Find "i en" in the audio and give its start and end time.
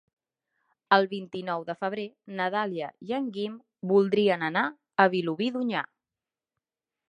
3.09-3.29